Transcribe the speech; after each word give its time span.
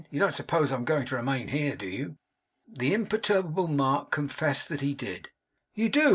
'You 0.09 0.19
don't 0.19 0.33
suppose 0.33 0.71
I 0.71 0.77
am 0.77 0.83
going 0.83 1.05
to 1.05 1.15
remain 1.15 1.49
here, 1.49 1.75
do 1.75 1.85
you?' 1.85 2.17
The 2.67 2.95
imperturbable 2.95 3.67
Mark 3.67 4.09
confessed 4.09 4.67
that 4.69 4.81
he 4.81 4.95
did. 4.95 5.29
You 5.75 5.89
do! 5.89 6.09